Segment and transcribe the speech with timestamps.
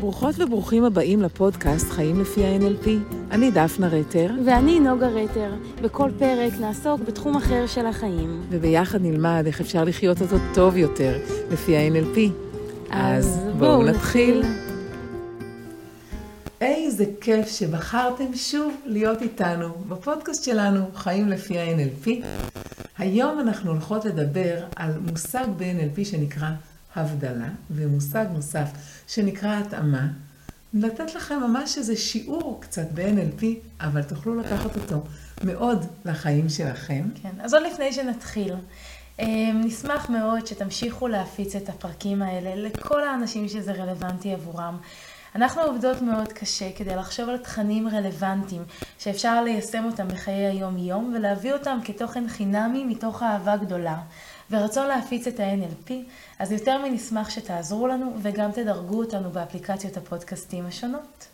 [0.00, 2.88] ברוכות וברוכים הבאים לפודקאסט חיים לפי ה-NLP.
[3.30, 4.30] אני דפנה רטר.
[4.46, 5.52] ואני נוגה רטר.
[5.82, 8.42] בכל פרק נעסוק בתחום אחר של החיים.
[8.50, 11.18] וביחד נלמד איך אפשר לחיות אותו טוב יותר
[11.50, 12.18] לפי ה-NLP.
[12.90, 14.42] אז בואו נתחיל.
[16.60, 22.08] איזה כיף שבחרתם שוב להיות איתנו בפודקאסט שלנו, חיים לפי ה-NLP.
[22.98, 26.48] היום אנחנו הולכות לדבר על מושג ב-NLP שנקרא
[27.00, 28.70] הבדלה, ומושג נוסף
[29.06, 30.08] שנקרא התאמה.
[30.74, 33.44] לתת לכם ממש איזה שיעור קצת ב-NLP,
[33.80, 35.04] אבל תוכלו לקחת אותו
[35.44, 37.04] מאוד לחיים שלכם.
[37.22, 38.54] כן, אז עוד לפני שנתחיל,
[39.18, 44.76] אמ, נשמח מאוד שתמשיכו להפיץ את הפרקים האלה לכל האנשים שזה רלוונטי עבורם.
[45.34, 48.62] אנחנו עובדות מאוד קשה כדי לחשוב על תכנים רלוונטיים
[48.98, 53.96] שאפשר ליישם אותם בחיי היום-יום ולהביא אותם כתוכן חינמי מתוך אהבה גדולה
[54.50, 55.92] ורצון להפיץ את ה-NLP,
[56.38, 61.28] אז יותר מנשמח שתעזרו לנו וגם תדרגו אותנו באפליקציות הפודקאסטים השונות.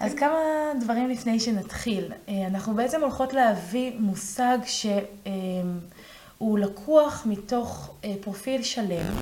[0.00, 0.38] אז כמה
[0.80, 2.12] דברים לפני שנתחיל.
[2.28, 9.14] אה, אנחנו בעצם הולכות להביא מושג שהוא לקוח מתוך אה, פרופיל שלם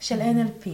[0.00, 0.68] של NLP.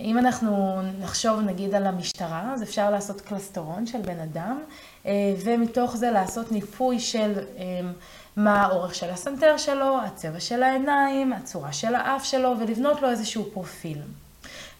[0.00, 4.60] אם אנחנו נחשוב נגיד על המשטרה, אז אפשר לעשות קלסטרון של בן אדם,
[5.06, 7.32] אה, ומתוך זה לעשות ניפוי של
[8.36, 13.44] מה האורך של הסנטר שלו, הצבע של העיניים, הצורה של האף שלו, ולבנות לו איזשהו
[13.52, 13.98] פרופיל.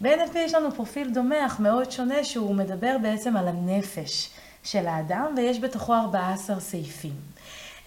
[0.00, 4.30] ב-NLP יש לנו פרופיל דומה, אך מאוד שונה, שהוא מדבר בעצם על הנפש
[4.62, 7.14] של האדם, ויש בתוכו 14 סעיפים.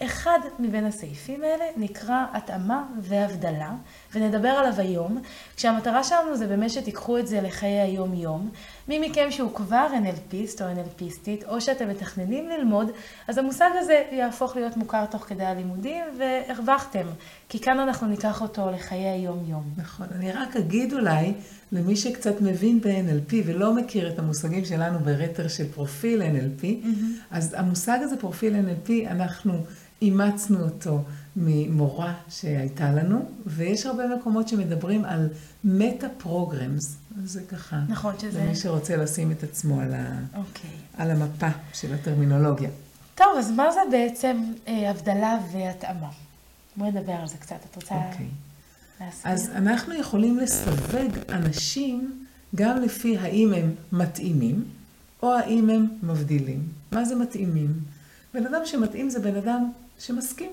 [0.04, 3.72] אחד מבין הסעיפים האלה נקרא התאמה והבדלה,
[4.16, 5.22] ונדבר עליו היום,
[5.56, 8.50] כשהמטרה שלנו זה באמת שתיקחו את זה לחיי היום-יום.
[8.88, 12.92] מי מכם שהוא כבר NLPיסט או NLPיסטית, או שאתם מתכננים ללמוד,
[13.28, 17.08] אז המושג הזה יהפוך להיות מוכר תוך כדי הלימודים, והרווחתם,
[17.50, 19.64] כי כאן אנחנו ניקח אותו לחיי היום-יום.
[19.78, 21.34] נכון, אני רק אגיד אולי,
[21.72, 26.88] למי שקצת מבין ב-NLP ולא מכיר את המושגים שלנו ברטר של פרופיל NLP, mm-hmm.
[27.32, 29.54] אז המושג הזה, פרופיל NLP, אנחנו...
[30.06, 31.04] אימצנו אותו
[31.36, 35.30] ממורה שהייתה לנו, ויש הרבה מקומות שמדברים על
[35.64, 36.98] meta programs.
[37.24, 37.80] זה ככה.
[37.90, 38.44] נכון שזה...
[38.44, 40.20] למי שרוצה לשים את עצמו על, ה...
[40.36, 40.70] אוקיי.
[40.98, 42.70] על המפה של הטרמינולוגיה.
[43.16, 46.10] טוב, אז מה זה בעצם אה, הבדלה והתאמה?
[46.76, 47.56] בואי נדבר על זה קצת.
[47.72, 47.96] את רוצה.
[47.96, 48.28] אוקיי.
[49.02, 49.34] להסביר?
[49.34, 54.66] אז אנחנו יכולים לסווג אנשים גם לפי האם הם מתאימים,
[55.24, 56.68] או האם הם מבדילים.
[56.92, 57.74] מה זה מתאימים?
[58.34, 60.52] בן אדם שמתאים זה בן אדם שמסכים.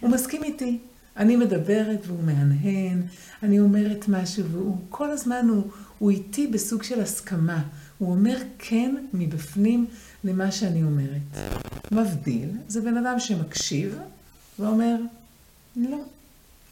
[0.00, 0.78] הוא מסכים איתי.
[1.16, 3.02] אני מדברת והוא מהנהן,
[3.42, 5.64] אני אומרת משהו והוא כל הזמן הוא,
[5.98, 7.62] הוא איתי בסוג של הסכמה.
[7.98, 9.86] הוא אומר כן מבפנים
[10.24, 11.52] למה שאני אומרת.
[11.90, 13.98] מבדיל זה בן אדם שמקשיב
[14.58, 14.96] ואומר,
[15.76, 16.00] לא,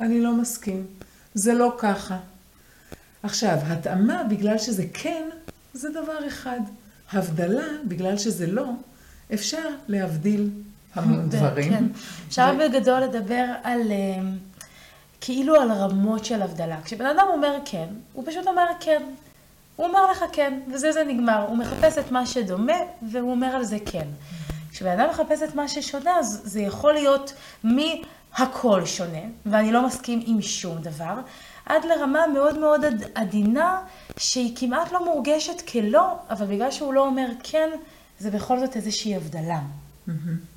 [0.01, 0.87] אני לא מסכים,
[1.35, 2.19] זה לא ככה.
[3.23, 5.29] עכשיו, התאמה בגלל שזה כן,
[5.75, 6.61] זה דבר אחד.
[7.13, 8.71] הבדלה בגלל שזה לא,
[9.35, 10.51] אפשר להבדיל
[10.95, 11.73] המון דברים.
[11.73, 11.85] כן.
[12.29, 14.23] אפשר בגדול לדבר על, אה,
[15.21, 16.83] כאילו על רמות של הבדלה.
[16.85, 19.03] כשבן אדם אומר כן, הוא פשוט אומר כן.
[19.77, 21.45] הוא אומר לך כן, וזה זה נגמר.
[21.49, 22.77] הוא מחפש את מה שדומה,
[23.11, 24.07] והוא אומר על זה כן.
[24.71, 27.33] כשבן אדם מחפש את מה ששונה, אז זה יכול להיות
[27.65, 31.15] מהכל שונה, ואני לא מסכים עם שום דבר,
[31.67, 33.81] עד לרמה מאוד מאוד עדינה,
[34.17, 37.69] שהיא כמעט לא מורגשת כלא, אבל בגלל שהוא לא אומר כן,
[38.19, 39.61] זה בכל זאת איזושהי הבדלה.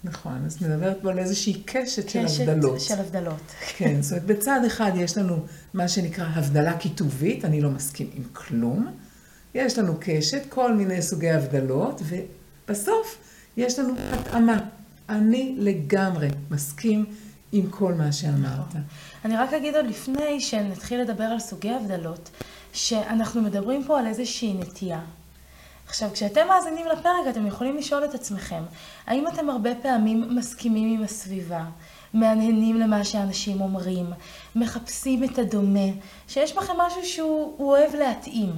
[0.03, 2.75] נכון, אז מדברת פה על איזושהי קשת של הבדלות.
[2.75, 3.51] קשת של הבדלות.
[3.77, 8.23] כן, זאת אומרת, בצד אחד יש לנו מה שנקרא הבדלה כיתובית, אני לא מסכים עם
[8.33, 8.91] כלום.
[9.55, 13.17] יש לנו קשת, כל מיני סוגי הבדלות, ובסוף
[13.57, 14.59] יש לנו התאמה.
[15.09, 17.05] אני לגמרי מסכים
[17.51, 18.69] עם כל מה שאמרת.
[18.69, 18.81] נכון.
[19.25, 22.29] אני רק אגיד עוד לפני שנתחיל לדבר על סוגי הבדלות,
[22.73, 25.01] שאנחנו מדברים פה על איזושהי נטייה.
[25.87, 28.63] עכשיו, כשאתם מאזינים לפרק, אתם יכולים לשאול את עצמכם,
[29.07, 31.63] האם אתם הרבה פעמים מסכימים עם הסביבה,
[32.13, 34.05] מהנהנים למה שאנשים אומרים,
[34.55, 35.89] מחפשים את הדומה,
[36.27, 38.51] שיש בכם משהו שהוא אוהב להתאים?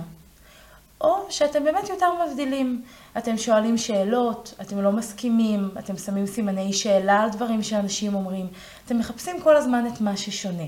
[1.01, 2.81] או שאתם באמת יותר מבדילים.
[3.17, 8.47] אתם שואלים שאלות, אתם לא מסכימים, אתם שמים סימני שאלה על דברים שאנשים אומרים,
[8.85, 10.63] אתם מחפשים כל הזמן את מה ששונה.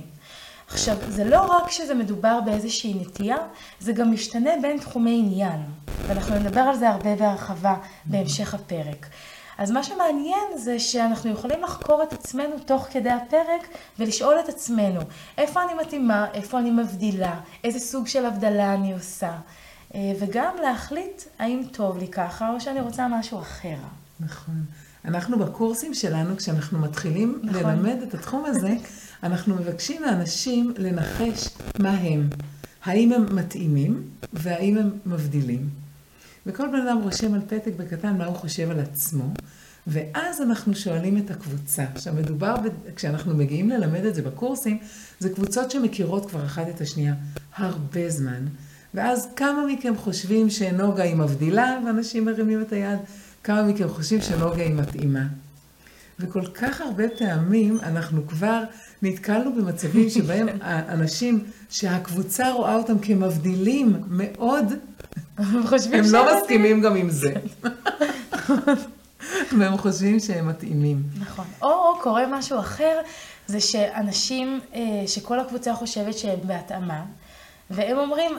[0.72, 3.38] עכשיו, זה לא רק שזה מדובר באיזושהי נטייה,
[3.80, 5.60] זה גם משתנה בין תחומי עניין.
[6.08, 7.76] ואנחנו נדבר על זה הרבה בהרחבה
[8.06, 9.06] בהמשך הפרק.
[9.58, 13.68] אז מה שמעניין זה שאנחנו יכולים לחקור את עצמנו תוך כדי הפרק
[14.00, 15.00] ולשאול את עצמנו,
[15.38, 19.32] איפה אני מתאימה, איפה אני מבדילה, איזה סוג של הבדלה אני עושה,
[19.96, 23.78] אה, וגם להחליט האם טוב לי ככה או שאני רוצה משהו אחר.
[24.20, 24.56] נכון.
[25.06, 27.62] אנחנו בקורסים שלנו, כשאנחנו מתחילים נכון.
[27.62, 28.74] ללמד את התחום הזה,
[29.24, 31.50] אנחנו מבקשים מאנשים לנחש
[31.80, 32.30] מה הם.
[32.84, 35.70] האם הם מתאימים והאם הם מבדילים.
[36.46, 39.34] וכל בן אדם רושם על פתק בקטן מה הוא חושב על עצמו,
[39.88, 41.86] ואז אנחנו שואלים את הקבוצה.
[41.96, 42.92] עכשיו, מדובר, ב...
[42.96, 44.78] כשאנחנו מגיעים ללמד את זה בקורסים,
[45.20, 47.14] זה קבוצות שמכירות כבר אחת את השנייה
[47.56, 48.46] הרבה זמן.
[48.94, 53.00] ואז כמה מכם חושבים שנוגה היא מבדילה, ואנשים מרימים את היד,
[53.44, 55.28] כמה מכם חושבים שנוגה היא מתאימה.
[56.20, 58.64] וכל כך הרבה פעמים אנחנו כבר
[59.02, 64.74] נתקלנו במצבים שבהם האנשים שהקבוצה רואה אותם כמבדילים מאוד,
[65.38, 67.34] הם לא מסכימים גם עם זה.
[69.58, 71.04] והם חושבים שהם מתאימים.
[71.20, 71.46] נכון.
[71.62, 73.00] או קורה משהו אחר,
[73.48, 77.04] זה שאנשים, אה, שכל הקבוצה חושבת שהם בהתאמה,
[77.70, 78.32] והם אומרים,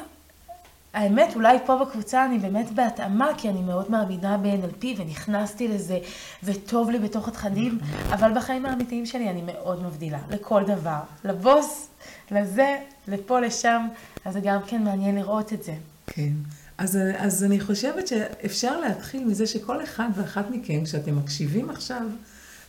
[0.95, 5.99] האמת, אולי פה בקבוצה אני באמת בהתאמה, כי אני מאוד מאמינה ב-NLP ונכנסתי לזה,
[6.43, 7.79] וטוב לי בתוך התכנים,
[8.11, 11.01] אבל בחיים האמיתיים שלי אני מאוד מבדילה, לכל דבר.
[11.25, 11.89] לבוס,
[12.31, 12.77] לזה,
[13.09, 13.87] לפה, לשם,
[14.25, 15.75] אז זה גם כן מעניין לראות את זה.
[16.07, 16.33] כן.
[16.79, 22.03] אז, אז אני חושבת שאפשר להתחיל מזה שכל אחד ואחת מכם, כשאתם מקשיבים עכשיו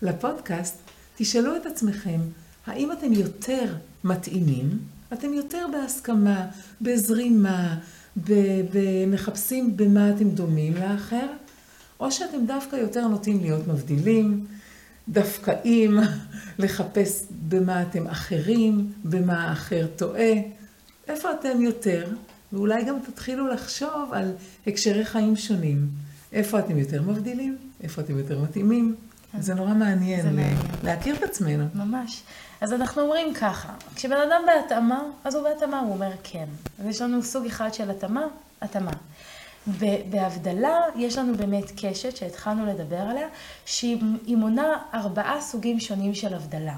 [0.02, 0.78] לפודקאסט,
[1.16, 2.20] תשאלו את עצמכם,
[2.68, 4.80] האם אתם יותר מתאימים?
[5.14, 6.46] אתם יותר בהסכמה,
[6.82, 7.78] בזרימה,
[9.08, 11.28] מחפשים במה אתם דומים לאחר,
[12.00, 14.46] או שאתם דווקא יותר נוטים להיות מבדילים,
[15.10, 16.00] דווקאים,
[16.60, 20.34] לחפש במה אתם אחרים, במה האחר טועה.
[21.08, 22.14] איפה אתם יותר?
[22.54, 24.32] ואולי גם תתחילו לחשוב על
[24.68, 25.88] הקשרי חיים שונים.
[26.34, 27.58] איפה אתם יותר מבדילים?
[27.84, 28.96] איפה אתם יותר מתאימים?
[29.40, 30.58] זה נורא מעניין, זה מעניין.
[30.84, 31.66] להכיר את עצמנו.
[31.76, 32.24] ממש.
[32.62, 36.46] אז אנחנו אומרים ככה, כשבן אדם בהתאמה, אז הוא בהתאמה, הוא אומר כן.
[36.80, 38.24] אז יש לנו סוג אחד של התאמה,
[38.62, 38.92] התאמה.
[40.10, 43.28] בהבדלה יש לנו באמת קשת שהתחלנו לדבר עליה,
[43.66, 46.76] שהיא מונה ארבעה סוגים שונים של הבדלה.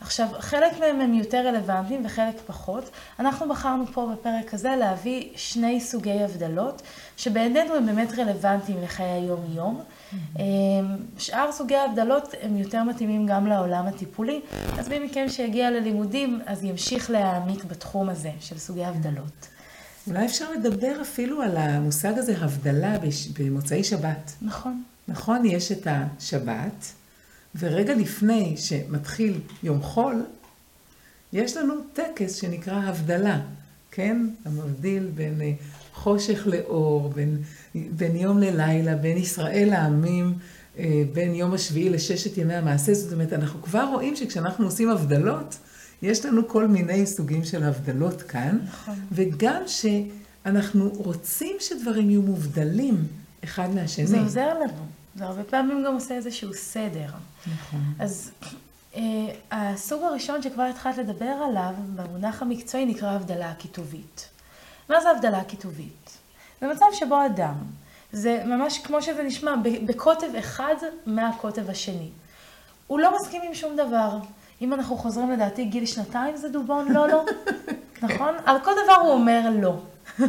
[0.00, 2.90] עכשיו, חלק מהם הם יותר רלוונטיים וחלק פחות.
[3.18, 6.82] אנחנו בחרנו פה בפרק הזה להביא שני סוגי הבדלות,
[7.16, 9.82] שבעינינו הם באמת רלוונטיים לחיי היום-יום.
[10.12, 10.38] Mm-hmm.
[11.18, 14.40] שאר סוגי ההבדלות הם יותר מתאימים גם לעולם הטיפולי,
[14.78, 19.48] אז מי מכם שיגיע ללימודים, אז ימשיך להעמיק בתחום הזה של סוגי הבדלות.
[20.06, 22.96] אולי אפשר לדבר אפילו על המושג הזה, הבדלה
[23.38, 24.32] במוצאי שבת.
[24.42, 24.82] נכון.
[25.08, 26.92] נכון, יש את השבת,
[27.54, 30.24] ורגע לפני שמתחיל יום חול,
[31.32, 33.40] יש לנו טקס שנקרא הבדלה,
[33.90, 34.26] כן?
[34.44, 35.52] המבדיל בין אה,
[35.94, 37.42] חושך לאור, בין,
[37.74, 40.34] בין יום ללילה, בין ישראל לעמים,
[40.78, 42.94] אה, בין יום השביעי לששת ימי המעשה.
[42.94, 45.58] זאת אומרת, אנחנו כבר רואים שכשאנחנו עושים הבדלות,
[46.02, 48.94] יש לנו כל מיני סוגים של הבדלות כאן, נכון.
[49.12, 53.06] וגם שאנחנו רוצים שדברים יהיו מובדלים
[53.44, 54.06] אחד מהשני.
[54.06, 54.86] זה עוזר לנו.
[55.14, 57.08] זה הרבה פעמים גם עושה איזשהו סדר.
[57.52, 57.80] נכון.
[57.98, 58.30] אז
[58.96, 59.02] אה,
[59.50, 64.28] הסוג הראשון שכבר התחלת לדבר עליו, במונח המקצועי, נקרא הבדלה כיתובית.
[64.90, 66.18] מה זה הבדלה כיתובית?
[66.60, 67.54] זה מצב שבו אדם,
[68.12, 69.54] זה ממש כמו שזה נשמע,
[69.86, 70.74] בקוטב אחד
[71.06, 72.08] מהקוטב השני.
[72.86, 74.18] הוא לא מסכים עם שום דבר.
[74.62, 77.24] אם אנחנו חוזרים לדעתי גיל שנתיים זה דובון, לא, לא.
[78.02, 78.34] נכון?
[78.44, 79.74] על כל דבר הוא אומר לא.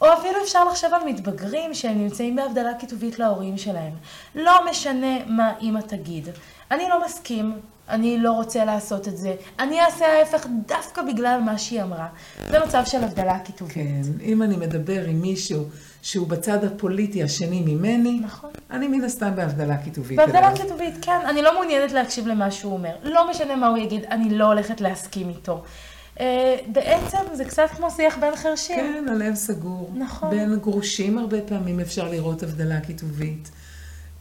[0.00, 3.92] או אפילו אפשר לחשוב על מתבגרים שהם נמצאים בהבדלה כיתובית להורים שלהם.
[4.34, 6.28] לא משנה מה אימא תגיד.
[6.70, 7.60] אני לא מסכים,
[7.90, 12.08] אני לא רוצה לעשות את זה, אני אעשה ההפך דווקא בגלל מה שהיא אמרה.
[12.50, 13.74] זה מצב של הבדלה כיתובית.
[13.74, 15.64] כן, אם אני מדבר עם מישהו
[16.02, 18.50] שהוא בצד הפוליטי השני ממני, נכון.
[18.70, 20.18] אני מן הסתם בהבדלה כיתובית.
[20.18, 21.20] בהבדלה כיתובית, כן.
[21.26, 22.96] אני לא מעוניינת להקשיב למה שהוא אומר.
[23.02, 25.62] לא משנה מה הוא יגיד, אני לא הולכת להסכים איתו.
[26.20, 28.76] אה, בעצם זה קצת כמו שיח בין חרשים.
[28.76, 29.90] כן, הלב סגור.
[29.94, 30.30] נכון.
[30.30, 33.50] בין גרושים הרבה פעמים אפשר לראות הבדלה כיתובית.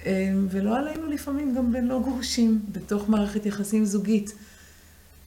[0.06, 4.34] אה, ולא עלינו לפעמים גם בין לא גרושים, בתוך מערכת יחסים זוגית.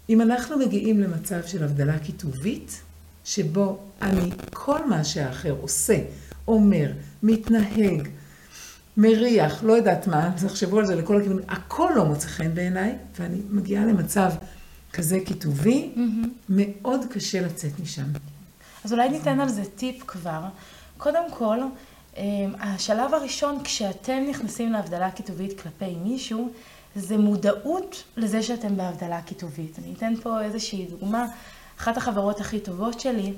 [0.08, 2.80] אם אנחנו מגיעים למצב של הבדלה כיתובית,
[3.24, 5.98] שבו אני, כל מה שהאחר עושה,
[6.48, 8.08] אומר, מתנהג,
[8.96, 13.38] מריח, לא יודעת מה, תחשבו על זה לכל הכיוונים, הכל לא מוצא חן בעיניי, ואני
[13.50, 14.30] מגיעה למצב
[14.92, 16.26] כזה כיתובי, mm-hmm.
[16.48, 18.06] מאוד קשה לצאת משם.
[18.84, 20.40] אז אולי ניתן על זה טיפ כבר.
[20.98, 21.68] קודם כל, אמ,
[22.60, 26.48] השלב הראשון כשאתם נכנסים להבדלה כיתובית כלפי מישהו,
[26.96, 29.78] זה מודעות לזה שאתם בהבדלה כיתובית.
[29.78, 31.26] אני אתן פה איזושהי דוגמה.
[31.78, 33.32] אחת החברות הכי טובות שלי,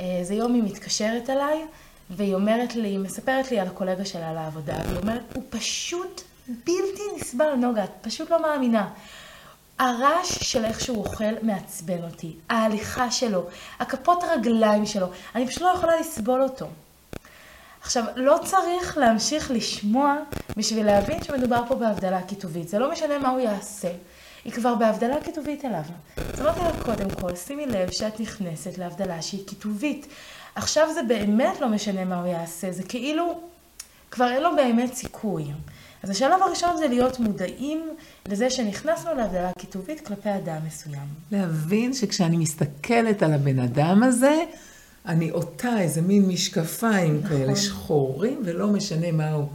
[0.00, 1.66] אה, זה יום היא מתקשרת אליי,
[2.10, 7.54] והיא אומרת לי, מספרת לי על הקולגה שלה לעבודה, והיא אומרת, הוא פשוט בלתי נסבל,
[7.54, 8.88] נוגה, את פשוט לא מאמינה.
[9.78, 13.46] הרעש של איך שהוא אוכל מעצבן אותי, ההליכה שלו,
[13.78, 16.66] הכפות רגליים שלו, אני פשוט לא יכולה לסבול אותו.
[17.84, 20.16] עכשיו, לא צריך להמשיך לשמוע
[20.56, 22.68] בשביל להבין שמדובר פה בהבדלה כיתובית.
[22.68, 23.88] זה לא משנה מה הוא יעשה.
[24.44, 25.82] היא כבר בהבדלה כיתובית אליו.
[26.40, 30.06] אמרתי לה, קודם כל, שימי לב שאת נכנסת להבדלה שהיא כיתובית.
[30.54, 33.40] עכשיו זה באמת לא משנה מה הוא יעשה, זה כאילו,
[34.10, 35.44] כבר אין לו באמת סיכוי.
[36.02, 37.88] אז השלב הראשון זה להיות מודעים
[38.28, 41.08] לזה שנכנסנו להבדלה כיתובית כלפי אדם מסוים.
[41.32, 44.44] להבין שכשאני מסתכלת על הבן אדם הזה,
[45.06, 47.28] אני עוטה איזה מין משקפיים נכון.
[47.28, 49.48] כאלה שחורים, ולא משנה מה הוא,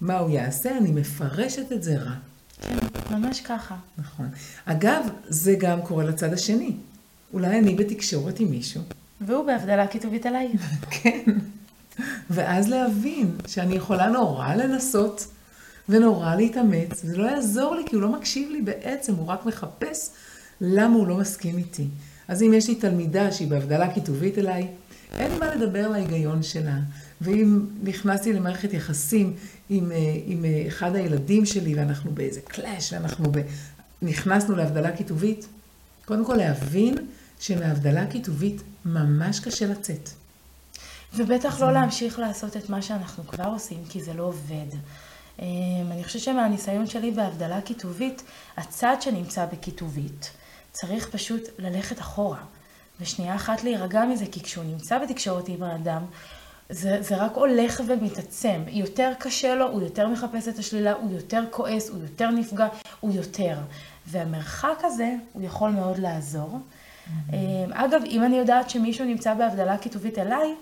[0.00, 2.14] מה הוא יעשה, אני מפרשת את זה רע.
[2.62, 2.76] כן,
[3.10, 3.76] ממש ככה.
[3.98, 4.28] נכון.
[4.64, 6.72] אגב, זה גם קורה לצד השני.
[7.32, 8.82] אולי אני בתקשורת עם מישהו.
[9.20, 10.52] והוא בהבדלה כיתובית עליי.
[11.02, 11.24] כן.
[12.30, 15.26] ואז להבין שאני יכולה נורא לנסות
[15.88, 20.10] ונורא להתאמץ, זה לא יעזור לי כי הוא לא מקשיב לי בעצם, הוא רק מחפש
[20.60, 21.86] למה הוא לא מסכים איתי.
[22.28, 24.68] אז אם יש לי תלמידה שהיא בהבדלה כיתובית אליי,
[25.12, 26.78] אין לי מה לדבר להיגיון שלה.
[27.20, 29.36] ואם נכנסתי למערכת יחסים
[29.70, 33.38] עם, אה, עם אה, אחד הילדים שלי ואנחנו באיזה קלאש ואנחנו ב...
[34.02, 35.46] נכנסנו להבדלה כיתובית,
[36.04, 36.94] קודם כל להבין
[37.40, 40.10] שמהבדלה כיתובית ממש קשה לצאת.
[41.14, 44.76] ובטח לא להמשיך לעשות את מה שאנחנו כבר עושים, כי זה לא עובד.
[45.38, 45.46] אמ,
[45.90, 48.22] אני חושבת שמהניסיון שלי בהבדלה כיתובית,
[48.56, 50.30] הצד שנמצא בכיתובית
[50.80, 52.38] צריך פשוט ללכת אחורה.
[53.00, 56.02] ושנייה אחת להירגע מזה, כי כשהוא נמצא בתקשורת עם האדם,
[56.68, 58.62] זה, זה רק הולך ומתעצם.
[58.68, 62.68] יותר קשה לו, הוא יותר מחפש את השלילה, הוא יותר כועס, הוא יותר נפגע,
[63.00, 63.58] הוא יותר.
[64.06, 66.58] והמרחק הזה, הוא יכול מאוד לעזור.
[66.58, 67.32] Mm-hmm.
[67.72, 70.54] אגב, אם אני יודעת שמישהו נמצא בהבדלה כיתובית אליי,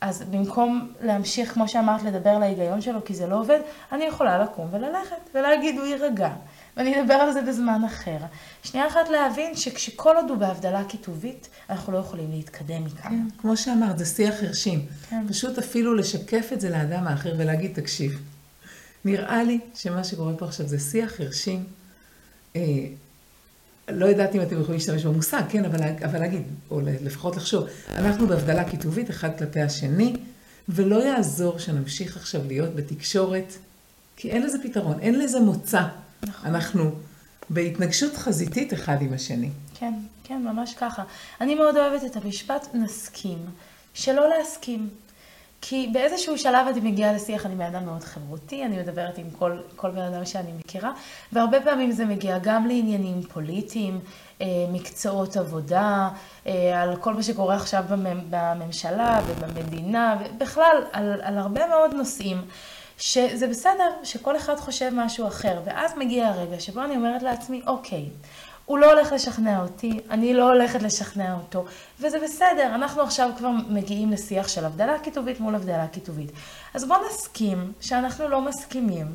[0.00, 3.60] אז במקום להמשיך, כמו שאמרת, לדבר להיגיון שלו, כי זה לא עובד,
[3.92, 6.30] אני יכולה לקום וללכת, ולהגיד, הוא יירגע.
[6.76, 8.16] ואני אדבר על זה בזמן אחר.
[8.62, 13.10] שנייה אחת להבין שכשכל עוד הוא בהבדלה כיתובית, אנחנו לא יכולים להתקדם מכאן.
[13.10, 14.86] כן, כמו שאמרת, זה שיח חרשים.
[15.10, 15.24] כן.
[15.28, 18.20] פשוט אפילו לשקף את זה לאדם האחר ולהגיד, תקשיב,
[19.04, 21.64] נראה לי שמה שקורה פה עכשיו זה שיח חרשים.
[22.56, 22.62] אה,
[23.88, 28.26] לא יודעת אם אתם יכולים להשתמש במושג, כן, אבל, אבל להגיד, או לפחות לחשוב, אנחנו
[28.26, 30.16] בהבדלה כיתובית אחד כלפי השני,
[30.68, 33.52] ולא יעזור שנמשיך עכשיו להיות בתקשורת,
[34.16, 35.82] כי אין לזה פתרון, אין לזה מוצא.
[36.26, 36.54] נכון.
[36.54, 36.90] אנחנו
[37.50, 39.50] בהתנגשות חזיתית אחד עם השני.
[39.74, 41.02] כן, כן, ממש ככה.
[41.40, 43.38] אני מאוד אוהבת את המשפט נסכים,
[43.94, 44.88] שלא להסכים.
[45.64, 49.58] כי באיזשהו שלב אני מגיעה לשיח, אני בן אדם מאוד חברותי, אני מדברת עם כל,
[49.76, 50.92] כל בן אדם שאני מכירה,
[51.32, 54.00] והרבה פעמים זה מגיע גם לעניינים פוליטיים,
[54.40, 56.08] אה, מקצועות עבודה,
[56.46, 57.84] אה, על כל מה שקורה עכשיו
[58.30, 62.42] בממשלה ובמדינה, ובכלל על, על הרבה מאוד נושאים.
[62.98, 68.08] שזה בסדר שכל אחד חושב משהו אחר, ואז מגיע הרגע שבו אני אומרת לעצמי, אוקיי,
[68.64, 71.64] הוא לא הולך לשכנע אותי, אני לא הולכת לשכנע אותו,
[72.00, 76.32] וזה בסדר, אנחנו עכשיו כבר מגיעים לשיח של הבדלה כיתובית מול הבדלה כיתובית.
[76.74, 79.06] אז בואו נסכים שאנחנו לא מסכימים,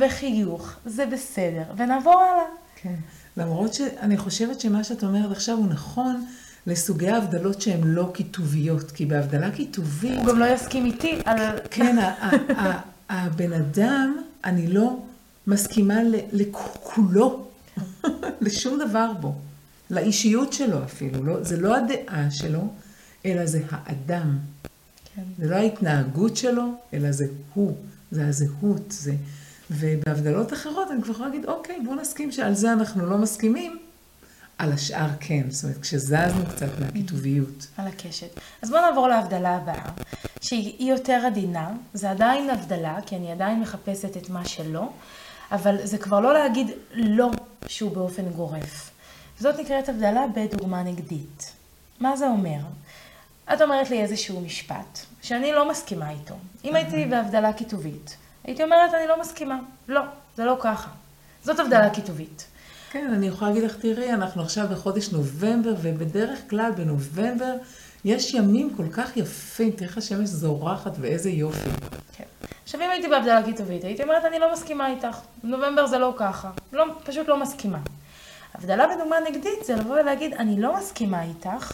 [0.00, 2.44] וחיוך, זה בסדר, ונעבור הלאה.
[2.76, 2.94] כן,
[3.36, 6.26] למרות שאני חושבת שמה שאת אומרת עכשיו הוא נכון.
[6.66, 10.18] לסוגי ההבדלות שהן לא כיתוביות, כי בהבדלה כיתובית...
[10.18, 11.38] הוא גם לא יסכים איתי על...
[11.70, 11.96] כן,
[13.08, 14.98] הבן אדם, אני לא
[15.46, 16.00] מסכימה
[16.32, 17.46] לכולו,
[18.40, 19.34] לשום דבר בו,
[19.90, 22.68] לאישיות שלו אפילו, לא, זה לא הדעה שלו,
[23.26, 24.38] אלא זה האדם.
[25.14, 25.22] כן.
[25.38, 27.76] זה לא ההתנהגות שלו, אלא זה הוא,
[28.10, 29.14] זה הזהות, זה...
[29.70, 33.78] ובהבדלות אחרות אני כבר יכולה להגיד, אוקיי, בואו נסכים שעל זה אנחנו לא מסכימים,
[34.58, 37.66] על השאר כן, זאת אומרת, כשזזנו קצת מהכיתוביות.
[37.76, 38.40] על הקשת.
[38.62, 39.90] אז בואו נעבור להבדלה הבאה,
[40.40, 44.88] שהיא יותר עדינה, זה עדיין הבדלה, כי אני עדיין מחפשת את מה שלא,
[45.52, 47.30] אבל זה כבר לא להגיד לא
[47.66, 48.90] שהוא באופן גורף.
[49.40, 51.52] זאת נקראת הבדלה בדוגמה נגדית.
[52.00, 52.58] מה זה אומר?
[53.54, 56.34] את אומרת לי איזשהו משפט, שאני לא מסכימה איתו.
[56.64, 59.58] אם הייתי בהבדלה כיתובית, הייתי אומרת, אני לא מסכימה.
[59.88, 60.00] לא,
[60.36, 60.88] זה לא ככה.
[61.42, 62.46] זאת הבדלה כיתובית.
[62.94, 67.54] כן, אני יכולה להגיד לך, תראי, אנחנו עכשיו בחודש נובמבר, ובדרך כלל בנובמבר
[68.04, 71.70] יש ימים כל כך יפים, תראי איך השמש זורחת ואיזה יופי.
[72.16, 72.24] כן.
[72.64, 75.18] עכשיו, אם הייתי בהבדלה כיתובית, הייתי אומרת, אני לא מסכימה איתך.
[75.44, 76.50] נובמבר זה לא ככה.
[76.72, 77.78] לא, פשוט לא מסכימה.
[78.54, 81.72] הבדלה בדוגמה נגדית זה לבוא ולהגיד, אני לא מסכימה איתך,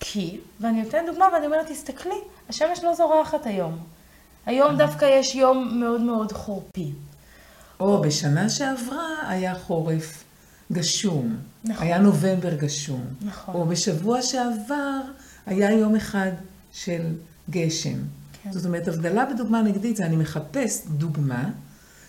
[0.00, 3.78] כי, ואני נותנת דוגמה ואני אומרת, תסתכלי, השמש לא זורחת היום.
[4.46, 6.92] היום דווקא יש יום מאוד מאוד חורפי.
[7.80, 10.24] או בשנה שעברה היה חורף.
[10.72, 11.36] גשום.
[11.64, 11.86] נכון.
[11.86, 13.04] היה נובמבר גשום.
[13.20, 13.54] נכון.
[13.54, 15.00] או בשבוע שעבר
[15.46, 16.30] היה יום אחד
[16.72, 17.02] של
[17.50, 17.98] גשם.
[18.42, 18.52] כן.
[18.52, 21.50] זאת אומרת, הבדלה בדוגמה נגדית זה אני מחפש דוגמה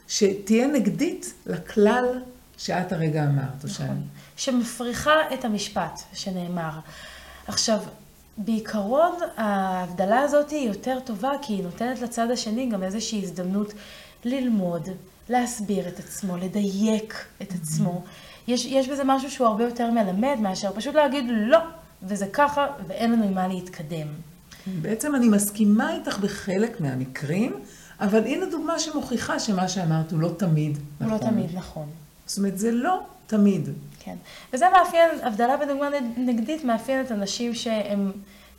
[0.07, 2.05] שתהיה נגדית לכלל
[2.57, 3.57] שאת הרגע אמרת.
[3.57, 3.69] נכון.
[3.69, 3.99] שאני...
[4.35, 6.79] שמפריחה את המשפט שנאמר.
[7.47, 7.79] עכשיו,
[8.37, 13.73] בעיקרון ההבדלה הזאת היא יותר טובה כי היא נותנת לצד השני גם איזושהי הזדמנות
[14.25, 14.89] ללמוד,
[15.29, 18.03] להסביר את עצמו, לדייק את עצמו.
[18.47, 21.59] יש, יש בזה משהו שהוא הרבה יותר מלמד מאשר פשוט להגיד לא,
[22.03, 24.07] וזה ככה, ואין לנו עם מה להתקדם.
[24.81, 27.53] בעצם אני מסכימה איתך בחלק מהמקרים,
[27.99, 31.11] אבל הנה דוגמה שמוכיחה שמה שאמרת הוא לא תמיד הוא נכון.
[31.11, 31.85] לא תמיד נכון.
[32.25, 33.69] זאת אומרת, זה לא תמיד.
[33.99, 34.15] כן.
[34.53, 38.11] וזה מאפיין, הבדלה בדוגמה נגדית מאפיינת אנשים שהם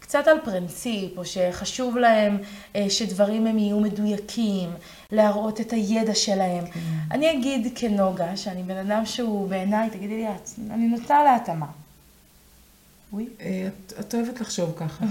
[0.04, 2.38] קצת על פרינציפ, או שחשוב להם
[2.76, 4.70] אה, שדברים הם יהיו מדויקים,
[5.12, 6.66] להראות את הידע שלהם.
[6.66, 6.80] כן.
[7.10, 11.66] אני אגיד כנוגה, שאני בן אדם שהוא בעיניי, תגידי לי את, אני נוטה להתאמה.
[13.12, 13.26] וואי.
[13.40, 15.04] אה, את, את אוהבת לחשוב ככה.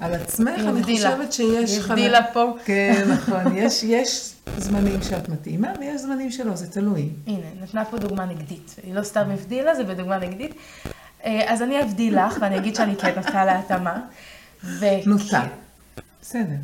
[0.00, 1.70] על עצמך, אני חושבת שיש...
[1.70, 2.52] היא הבדילה פה.
[2.64, 3.56] כן, נכון.
[3.56, 7.08] יש, יש זמנים שאת מתאימה ויש זמנים שלא, זה תלוי.
[7.26, 8.76] הנה, נתנה פה דוגמה נגדית.
[8.82, 10.54] היא לא סתם הבדילה, זה בדוגמה נגדית.
[11.24, 14.00] אה, אז אני אבדיל לך, ואני אגיד שאני כן נוטה להתאמה.
[15.06, 15.42] נוטה.
[16.22, 16.56] בסדר.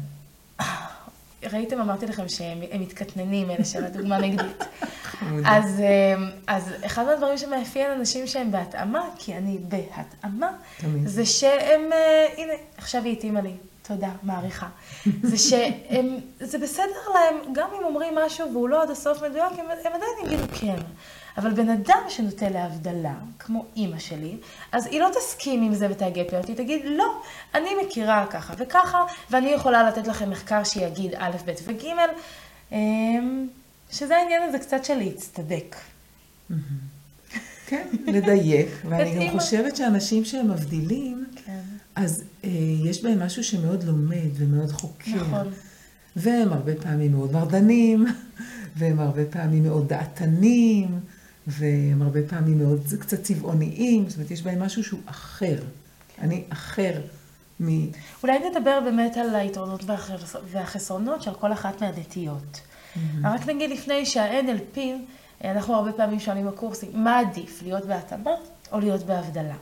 [1.53, 4.65] ראיתם, אמרתי לכם שהם מתקטננים, אלה של הדוגמה נגדית.
[5.45, 10.51] אז, אמ, אז אחד מהדברים שמאפיין אנשים שהם בהתאמה, כי אני בהתאמה,
[11.05, 13.53] זה שהם, אה, הנה, עכשיו היא התאימה לי,
[13.83, 14.69] תודה, מעריכה.
[15.23, 19.67] זה שהם, זה בסדר להם, גם אם אומרים משהו והוא לא עד הסוף מדויק, הם,
[19.85, 20.77] הם עדיין יגידו כן.
[21.41, 24.37] אבל בן אדם שנוטה להבדלה, כמו אימא שלי,
[24.73, 27.23] אז היא לא תסכים עם זה ותאגד אותי, תגיד, לא,
[27.55, 28.99] אני מכירה ככה וככה,
[29.31, 31.85] ואני יכולה לתת לכם מחקר שיגיד א', ב' וג',
[32.73, 33.47] אמ,
[33.91, 35.77] שזה העניין הזה קצת של להצטדק.
[37.67, 41.61] כן, לדייק, ואני גם חושבת שאנשים שהם מבדילים, כן.
[41.97, 42.51] אז אה,
[42.85, 45.17] יש בהם משהו שמאוד לומד ומאוד חוקר.
[45.17, 45.49] נכון.
[46.17, 48.07] והם הרבה פעמים מאוד מרדנים,
[48.77, 51.01] והם הרבה פעמים מאוד דעתנים.
[51.51, 55.57] והם הרבה פעמים מאוד קצת צבעוניים, זאת אומרת, יש בהם משהו שהוא אחר.
[56.19, 57.01] אני אחר
[57.61, 57.91] מ...
[58.23, 59.85] אולי נדבר באמת על היתרונות
[60.51, 62.61] והחסרונות של כל אחת מהנטיות.
[62.61, 62.99] Mm-hmm.
[63.25, 64.79] רק נגיד לפני שה-NLP,
[65.45, 68.31] אנחנו הרבה פעמים שואלים בקורסים, מה עדיף, להיות בהתאמה
[68.73, 69.57] או להיות בהבדלה?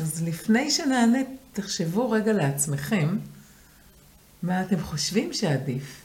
[0.00, 1.18] אז לפני שנענה,
[1.52, 3.16] תחשבו רגע לעצמכם,
[4.42, 6.00] מה אתם חושבים שעדיף?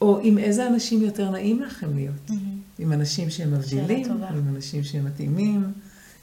[0.00, 2.28] או עם איזה אנשים יותר נעים לכם להיות?
[2.28, 2.61] Mm-hmm.
[2.78, 5.72] עם אנשים שהם מבדילים, עם אנשים שהם מתאימים,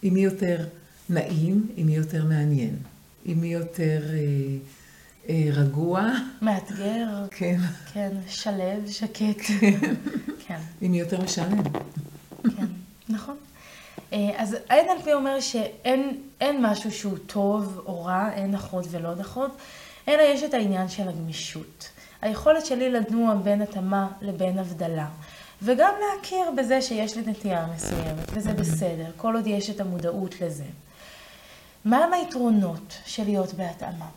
[0.01, 0.65] עם מי יותר
[1.09, 2.75] נעים, עם מי יותר מעניין,
[3.25, 4.17] עם מי יותר אה,
[5.29, 6.12] אה, רגוע.
[6.41, 7.07] מאתגר.
[7.31, 7.59] כן.
[7.93, 9.41] כן, שלב, שקט.
[10.47, 10.59] כן.
[10.81, 11.63] עם מי יותר משעמם.
[12.43, 12.65] כן,
[13.09, 13.35] נכון.
[14.13, 16.21] אה, אז ה-NLP אומר שאין
[16.62, 19.49] משהו שהוא טוב או רע, אין נכון ולא נכון,
[20.07, 21.89] אלא יש את העניין של הגמישות.
[22.21, 25.07] היכולת שלי לנוע בין התאמה לבין הבדלה.
[25.61, 30.63] וגם להכיר בזה שיש לי נטייה מסוימת, וזה בסדר, כל עוד יש את המודעות לזה.
[31.85, 34.07] מהם היתרונות של להיות בהתאמה?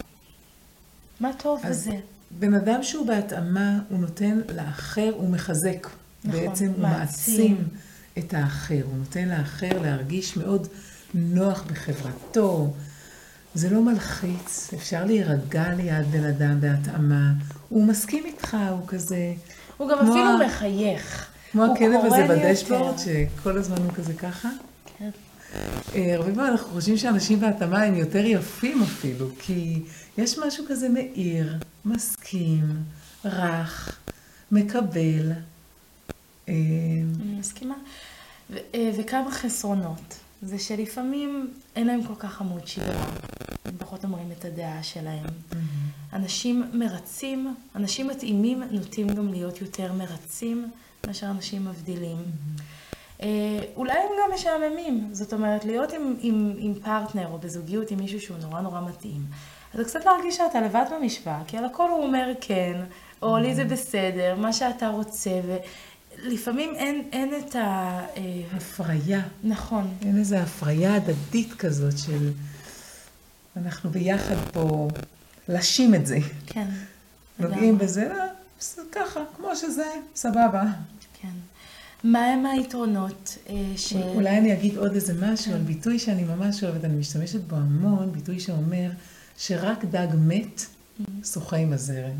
[1.21, 1.99] מה טוב בזה?
[2.31, 5.87] בן אדם שהוא בהתאמה, הוא נותן לאחר, הוא מחזק.
[6.25, 7.69] נכון, בעצם הוא מעצים
[8.19, 10.69] את האחר, הוא נותן לאחר להרגיש מאוד
[11.15, 12.75] נוח בחברתו.
[13.55, 17.33] זה לא מלחיץ, אפשר להירגע ליד בן אדם בהתאמה.
[17.69, 19.35] הוא מסכים איתך, הוא כזה...
[19.77, 21.32] הוא גם אפילו מחייך.
[21.53, 24.49] כמו הכלב הזה בדשבורד, שכל הזמן הוא כזה ככה.
[24.99, 25.11] כן.
[25.95, 29.83] אה, הרבה פעמים אנחנו חושבים שאנשים בהתאמה הם יותר יפים אפילו, כי
[30.19, 32.65] יש משהו כזה מאיר, מסכים,
[33.25, 33.99] רך,
[34.53, 35.33] מקבל.
[36.49, 36.55] אה,
[37.23, 37.75] אני מסכימה.
[38.75, 40.19] אה, וכמה חסרונות.
[40.43, 43.07] זה שלפעמים אין להם כל כך עמוד שדרה,
[43.65, 45.27] הם פחות אומרים את הדעה שלהם.
[46.13, 50.71] אנשים מרצים, אנשים מתאימים נוטים גם להיות יותר מרצים.
[51.07, 52.17] מאשר אנשים מבדילים.
[52.17, 53.23] Mm-hmm.
[53.77, 58.21] אולי הם גם משעממים, זאת אומרת, להיות עם, עם, עם פרטנר או בזוגיות עם מישהו
[58.21, 59.21] שהוא נורא נורא מתאים.
[59.73, 62.81] אז זה קצת להרגיש שאתה לבד במשוואה, כי על הכל הוא אומר כן,
[63.23, 63.65] או לי זה mm-hmm.
[63.65, 65.31] בסדר, מה שאתה רוצה,
[66.19, 67.61] ולפעמים אין, אין את ה...
[68.17, 69.21] אה, הפריה.
[69.45, 69.95] נכון.
[70.03, 72.31] אין איזו הפריה הדדית כזאת של
[73.57, 74.89] אנחנו ביחד פה
[75.49, 76.19] לשים את זה.
[76.47, 76.67] כן.
[77.39, 78.25] נוגעים בזה, לא,
[78.93, 80.65] ככה, כמו שזה, סבבה.
[81.21, 81.29] כן.
[82.05, 83.93] מהם היתרונות אה, ש...
[83.93, 85.53] אולי אני אגיד עוד איזה משהו כן.
[85.53, 88.91] על ביטוי שאני ממש אוהבת, אני משתמשת בו המון, ביטוי שאומר
[89.39, 91.27] שרק דג מת mm-hmm.
[91.27, 92.17] שוחה עם הזרם.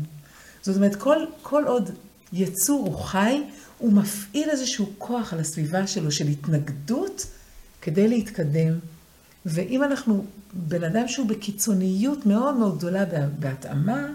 [0.61, 1.89] זאת אומרת, כל, כל עוד
[2.33, 3.43] יצור הוא חי,
[3.77, 7.25] הוא מפעיל איזשהו כוח על הסביבה שלו של התנגדות
[7.81, 8.73] כדי להתקדם.
[9.45, 13.05] ואם אנחנו בן אדם שהוא בקיצוניות מאוד מאוד גדולה
[13.39, 14.07] בהתאמה,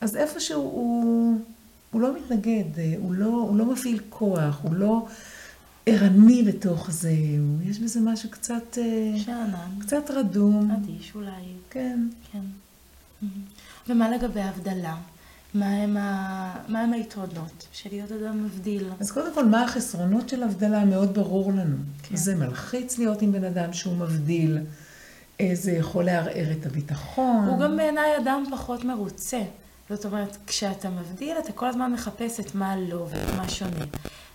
[0.00, 1.38] אז איפשהו הוא,
[1.90, 2.64] הוא לא מתנגד,
[2.98, 5.06] הוא לא, הוא לא מפעיל כוח, הוא לא
[5.86, 7.12] ערני בתוך זה,
[7.62, 8.78] יש בזה משהו קצת...
[8.78, 9.80] אה, שאנן.
[9.80, 10.70] קצת רדום.
[10.70, 11.30] אדיש אולי.
[11.70, 12.08] כן.
[12.32, 12.40] כן.
[13.88, 14.96] ומה לגבי הבדלה?
[15.54, 16.54] מה הם, ה...
[16.68, 18.88] מה הם היתרונות של להיות אדם מבדיל.
[19.00, 20.84] אז קודם כל, מה החסרונות של הבדלה?
[20.84, 21.76] מאוד ברור לנו.
[22.02, 22.16] כן.
[22.16, 24.58] זה מלחיץ להיות עם בן אדם שהוא מבדיל,
[25.40, 27.46] אה, זה יכול לערער את הביטחון.
[27.48, 29.42] הוא גם בעיניי אדם פחות מרוצה.
[29.90, 33.84] זאת אומרת, כשאתה מבדיל, אתה כל הזמן מחפש את מה לא ואת מה שונה.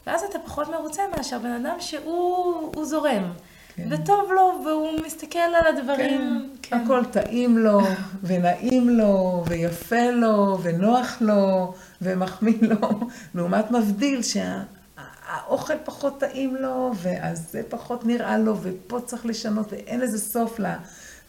[0.07, 3.31] ואז אתה פחות מרוצה מאשר בן אדם שהוא הוא זורם.
[3.75, 3.87] כן.
[3.91, 6.49] וטוב לו, והוא מסתכל על הדברים.
[6.61, 7.81] כן, הכל טעים לו,
[8.23, 12.89] ונעים לו, ויפה לו, ונוח לו, ומחמיא לו,
[13.35, 19.99] לעומת מבדיל שהאוכל פחות טעים לו, ואז זה פחות נראה לו, ופה צריך לשנות, ואין
[19.99, 20.77] לזה סוף לה.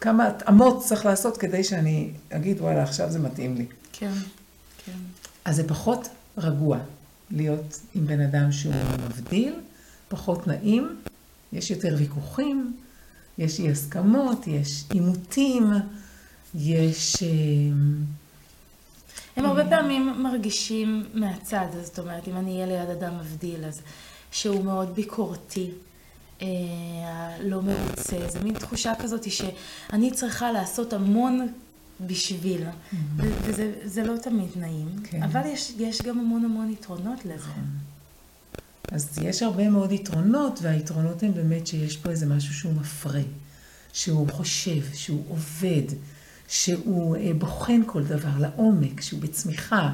[0.01, 3.67] כמה התאמות צריך לעשות כדי שאני אגיד, וואלה, עכשיו זה מתאים לי.
[4.01, 4.13] כן,
[4.87, 4.99] כן.
[5.45, 6.09] אז זה פחות
[6.39, 6.79] רגוע
[7.31, 8.75] להיות עם בן אדם שהוא
[9.09, 9.55] מבדיל,
[10.09, 10.97] פחות נעים,
[11.53, 12.77] יש יותר ויכוחים,
[13.39, 15.71] יש אי הסכמות, יש עימותים,
[16.55, 17.23] יש...
[17.23, 17.29] אה,
[19.37, 23.81] הם הרבה פעמים מרגישים מהצד, אז זאת אומרת, אם אני אהיה ליד אדם מבדיל, אז
[24.33, 25.71] שהוא מאוד ביקורתי,
[26.43, 26.47] אה,
[27.41, 31.49] לא מרוצה, זה מין תחושה כזאת שאני צריכה לעשות המון
[32.07, 32.63] בשביל,
[33.17, 35.23] ו- וזה זה לא תמיד נעים, כן.
[35.23, 37.51] אבל יש, יש גם המון המון יתרונות לזה.
[38.93, 43.21] אז יש הרבה מאוד יתרונות, והיתרונות הם באמת שיש פה איזה משהו שהוא מפרה,
[43.93, 45.95] שהוא חושב, שהוא עובד,
[46.49, 49.93] שהוא אה, בוחן כל דבר לעומק, שהוא בצמיחה.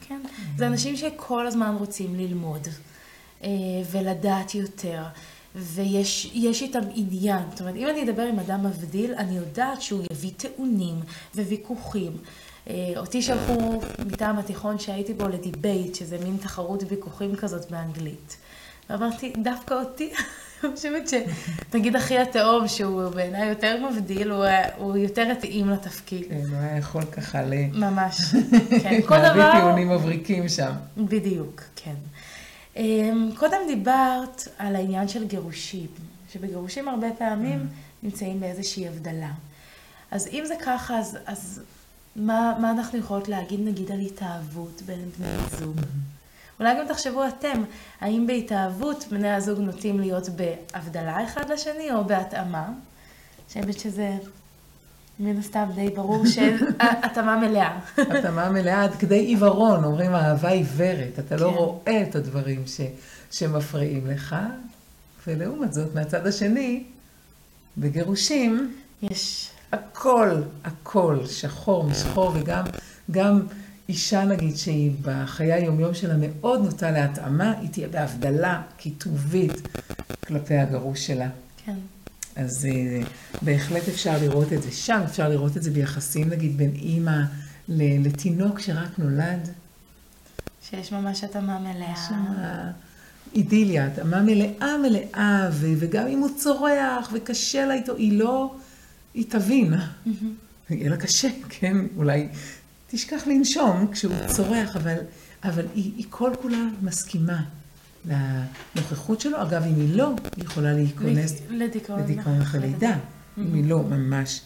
[0.00, 0.20] כן,
[0.56, 2.68] זה אנשים שכל הזמן רוצים ללמוד
[3.44, 3.48] אה,
[3.90, 5.02] ולדעת יותר,
[5.58, 7.42] ויש יש איתם עניין.
[7.50, 11.00] זאת אומרת, אם אני אדבר עם אדם מבדיל, אני יודעת שהוא יביא טיעונים
[11.34, 12.12] וויכוחים.
[12.70, 18.36] אה, אותי שלחו מטעם התיכון שהייתי בו לדיבייט, שזה מין תחרות ויכוחים כזאת באנגלית.
[18.90, 20.12] ואמרתי, דווקא אותי,
[20.64, 24.44] אני חושבת שנגיד אחי התאום, שהוא בעיניי יותר מבדיל, הוא,
[24.76, 26.24] הוא יותר התאים לתפקיד.
[26.28, 27.54] כן, הוא היה יכול ככה ל...
[27.72, 28.20] ממש.
[28.82, 29.52] כן, כל להביא דבר...
[29.52, 30.72] טיעונים מבריקים שם.
[30.96, 31.94] בדיוק, כן.
[32.78, 35.86] אמ, קודם דיברת על העניין של גירושים,
[36.32, 37.66] שבגירושים הרבה פעמים
[38.02, 39.32] נמצאים באיזושהי הבדלה.
[40.10, 41.62] אז אם זה ככה, אז, אז
[42.16, 45.76] מה, מה אנחנו יכולות להגיד נגיד על התאהבות בין בני הזוג?
[46.60, 47.62] אולי גם תחשבו אתם,
[48.00, 52.66] האם בהתאהבות בני הזוג נוטים להיות בהבדלה אחד לשני או בהתאמה?
[52.66, 52.74] אני
[53.48, 54.16] חושבת שזה
[55.20, 57.78] מן הסתם די ברור שהתאמה מלאה.
[57.96, 61.54] התאמה מלאה עד כדי עיוורון, אומרים אהבה עיוורת, אתה לא כן.
[61.56, 62.80] רואה את הדברים ש,
[63.30, 64.36] שמפריעים לך,
[65.26, 66.84] ולעומת זאת, מהצד השני,
[67.78, 72.64] בגירושים, יש, הכל, הכל, שחור משחור, וגם
[73.10, 73.40] גם
[73.88, 79.68] אישה, נגיד, שהיא בחיי היומיום שלה מאוד נוטה להתאמה, היא תהיה בהבדלה קיטובית
[80.26, 81.28] כלפי הגרוש שלה.
[81.64, 81.74] כן.
[82.38, 83.00] אז אה,
[83.42, 87.22] בהחלט אפשר לראות את זה שם, אפשר לראות את זה ביחסים, נגיד, בין אימא
[87.68, 89.48] לתינוק שרק נולד.
[90.70, 91.92] שיש ממש התאמה מלאה.
[91.92, 92.24] יש שם
[93.34, 98.54] אידיליה, התאמה מלאה מלאה, ו- וגם אם הוא צורח וקשה לה איתו, היא לא,
[99.14, 99.74] היא תבין.
[100.70, 101.76] יהיה לה קשה, כן?
[101.96, 102.28] אולי
[102.90, 104.96] תשכח לנשום כשהוא צורח, אבל,
[105.44, 107.42] אבל היא, היא כל כולה מסכימה
[108.08, 109.42] לנוכחות שלו.
[109.42, 112.00] אגב, אם היא לא, היא יכולה להיכנס לדיכאון.
[112.00, 112.96] לדיכאון אחרי לידה.
[113.38, 114.40] אם היא לא ממש...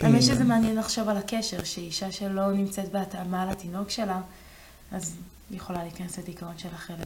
[0.00, 4.20] האמת אה, שזה מעניין לחשוב על הקשר, שאישה שלא נמצאת בהתאמה לתינוק שלה,
[4.92, 5.16] אז
[5.50, 6.98] היא יכולה להיכנס לדיכאון של אחרת.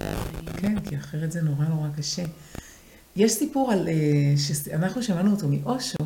[0.56, 2.22] כן, כי אחרת זה נורא נורא קשה.
[3.16, 5.96] יש סיפור על, אה, שאנחנו שמענו אותו מאושו,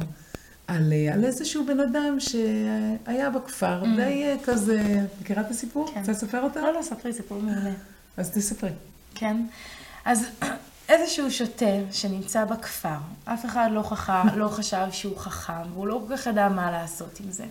[0.66, 3.87] על, אה, על איזשהו בן אדם שהיה בכפר, Mm.
[3.96, 5.90] די אה, כזה, מכירה את הסיפור?
[5.94, 6.00] כן.
[6.00, 6.61] רוצה לספר אותו?
[6.61, 7.72] לא, לא, ספרי, סיפור מעולה.
[8.16, 8.70] אז תספרי.
[9.14, 9.37] כן?
[10.08, 10.26] אז
[10.88, 16.16] איזשהו שוטה שנמצא בכפר, אף אחד לא, חכם, לא חשב שהוא חכם, והוא לא כל
[16.16, 17.44] כך ידע מה לעשות עם זה.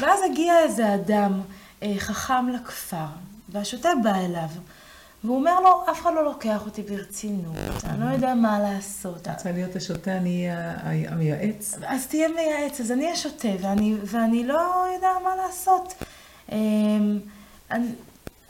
[0.00, 1.40] ואז הגיע איזה אדם
[1.82, 3.06] אה, חכם לכפר,
[3.48, 4.48] והשוטה בא אליו,
[5.24, 9.28] והוא אומר לו, אף אחד לא לוקח אותי ברצינות, אני לא יודע מה לעשות.
[9.28, 10.48] רוצה להיות השוטה, אני
[10.86, 11.74] אהיה המייעץ.
[11.86, 15.94] אז תהיה מייעץ, אז אני השוטה, ואני, ואני לא יודע מה לעשות.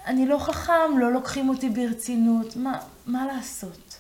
[0.07, 3.99] אני, לא חכם, לא לוקחים אותי ברצינות, מה, מה לעשות?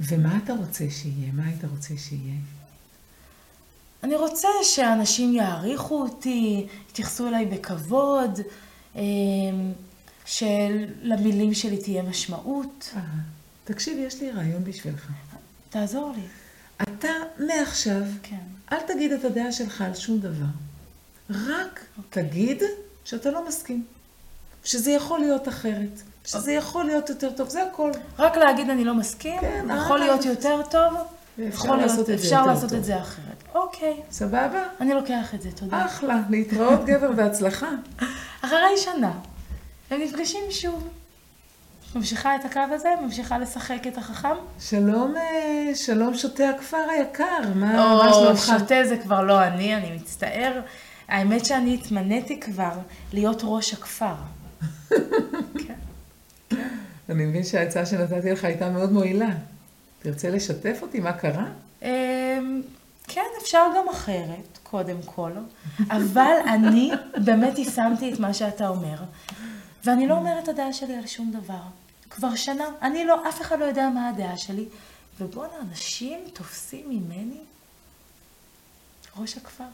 [0.00, 1.32] ומה אתה רוצה שיהיה?
[1.32, 2.38] מה היית רוצה שיהיה?
[4.02, 8.40] אני רוצה שאנשים יעריכו אותי, יתייחסו אליי בכבוד,
[8.96, 9.00] אמ,
[10.24, 12.90] שלמילים שלי תהיה משמעות.
[12.96, 13.00] אה,
[13.64, 15.08] תקשיב, יש לי רעיון בשבילך.
[15.70, 16.22] תעזור לי.
[16.82, 18.36] אתה מעכשיו, כן.
[18.72, 20.44] אל תגיד את הדעה שלך על שום דבר.
[21.30, 22.62] רק תגיד
[23.04, 23.84] שאתה לא מסכים.
[24.68, 26.02] שזה יכול להיות אחרת.
[26.26, 27.90] שזה יכול להיות יותר טוב, זה הכל.
[28.18, 30.94] רק להגיד אני לא מסכים, כן, יכול אה, להיות יותר טוב,
[31.38, 32.72] יכול להיות- לעשות את זה אפשר לעשות.
[32.72, 33.42] את זה אחרת.
[33.54, 34.62] אוקיי, סבבה?
[34.80, 35.84] אני לוקח את זה, תודה.
[35.86, 37.68] אחלה, להתראות גבר, בהצלחה.
[38.44, 39.12] אחרי שנה,
[39.90, 40.88] הם נפגשים שוב.
[41.94, 44.34] ממשיכה את הקו הזה, ממשיכה לשחק את החכם.
[44.60, 48.58] שלום, אה, שלום שוטה הכפר היקר, מה, או, מה שלומך?
[48.60, 50.60] שוטה זה כבר לא אני, אני מצטער.
[51.08, 52.72] האמת שאני התמניתי כבר
[53.12, 54.14] להיות ראש הכפר.
[57.08, 59.28] אני מבין שהעצה שנתתי לך הייתה מאוד מועילה.
[60.02, 61.46] תרצה לשתף אותי מה קרה?
[61.82, 62.62] אמ,
[63.08, 65.30] כן, אפשר גם אחרת, קודם כל.
[65.90, 66.90] אבל אני
[67.24, 68.96] באמת יישמתי את מה שאתה אומר.
[69.84, 71.60] ואני לא אומרת את הדעה שלי על שום דבר.
[72.10, 74.64] כבר שנה, אני לא, אף אחד לא יודע מה הדעה שלי.
[75.20, 77.40] ובואנה, אנשים תופסים ממני
[79.20, 79.64] ראש הכפר.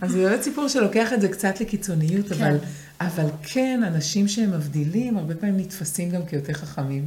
[0.00, 2.34] אז זה באמת סיפור שלוקח את זה קצת לקיצוניות, כן.
[2.34, 2.56] אבל,
[3.00, 7.06] אבל כן, אנשים שהם מבדילים, הרבה פעמים נתפסים גם כיותר חכמים.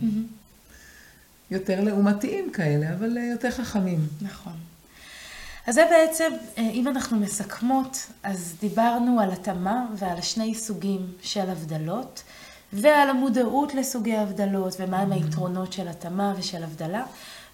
[1.52, 4.08] יותר לעומתיים כאלה, אבל אה, יותר חכמים.
[4.22, 4.54] נכון.
[5.68, 11.50] אז זה בעצם, אה, אם אנחנו מסכמות, אז דיברנו על התאמה ועל שני סוגים של
[11.50, 12.24] הבדלות,
[12.74, 17.04] ועל המודעות לסוגי הבדלות, ומהם היתרונות של התאמה ושל הבדלה.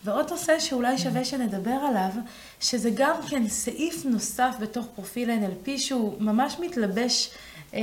[0.03, 2.09] ועוד נושא שאולי שווה שנדבר עליו,
[2.59, 7.31] שזה גם כן סעיף נוסף בתוך פרופיל NLP, שהוא ממש מתלבש
[7.73, 7.79] אה,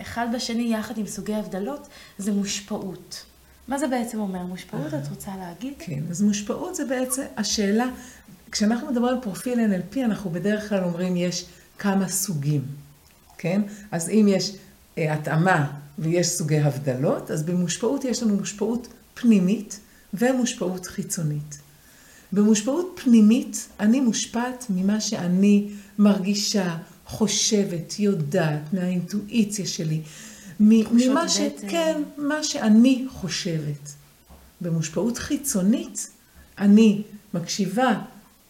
[0.00, 3.24] אחד בשני יחד עם סוגי הבדלות, זה מושפעות.
[3.68, 4.94] מה זה בעצם אומר מושפעות?
[4.94, 5.74] את רוצה להגיד?
[5.78, 7.86] כן, אז מושפעות זה בעצם השאלה,
[8.52, 11.44] כשאנחנו מדברים על פרופיל NLP, אנחנו בדרך כלל אומרים יש
[11.78, 12.64] כמה סוגים,
[13.38, 13.62] כן?
[13.90, 14.52] אז אם יש
[14.98, 19.80] אה, התאמה ויש סוגי הבדלות, אז במושפעות יש לנו מושפעות פנימית
[20.14, 21.58] ומושפעות חיצונית.
[22.32, 30.00] במושפעות פנימית, אני מושפעת ממה שאני מרגישה, חושבת, יודעת, מהאינטואיציה שלי,
[30.60, 31.40] ממה ש...
[31.40, 31.68] בטן.
[31.68, 33.88] כן, מה שאני חושבת.
[34.60, 36.10] במושפעות חיצונית,
[36.58, 37.02] אני
[37.34, 38.00] מקשיבה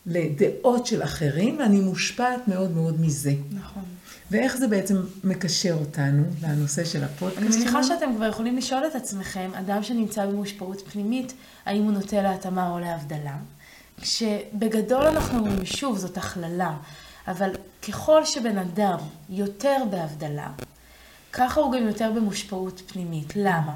[0.07, 3.35] לדעות של אחרים, ואני מושפעת מאוד מאוד מזה.
[3.53, 3.83] נכון.
[4.33, 7.83] ואיך זה בעצם מקשר אותנו לנושא של הפודקאסט אני מניחה?
[7.83, 11.33] שאתם כבר יכולים לשאול את עצמכם, אדם שנמצא במושפעות פנימית,
[11.67, 13.37] האם הוא נוטה להתאמה או להבדלה?
[14.01, 16.77] כשבגדול אנחנו אומרים, שוב, זאת הכללה,
[17.29, 17.51] אבל
[17.89, 18.99] ככל שבן אדם
[19.31, 20.51] יותר בהבדלה,
[21.33, 23.33] ככה הוא גם יותר במושפעות פנימית.
[23.37, 23.75] למה?